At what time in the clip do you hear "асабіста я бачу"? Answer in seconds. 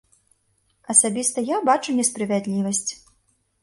0.93-1.89